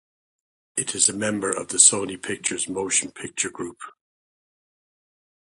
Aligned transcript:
It 0.75 0.95
is 0.95 1.09
a 1.09 1.13
member 1.13 1.51
of 1.51 1.67
the 1.67 1.77
Sony 1.77 2.19
Pictures 2.19 2.67
Motion 2.67 3.11
Picture 3.11 3.51
Group. 3.51 3.81